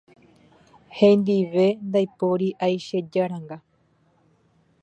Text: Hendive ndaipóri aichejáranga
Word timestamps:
Hendive 0.99 1.65
ndaipóri 1.87 2.47
aichejáranga 2.65 3.57